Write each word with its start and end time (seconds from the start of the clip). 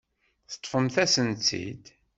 Teṭṭfemt-asent-t-id. 0.51 1.83